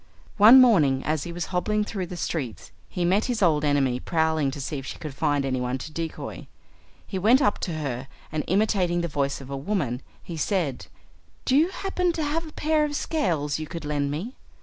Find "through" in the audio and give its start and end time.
1.83-2.07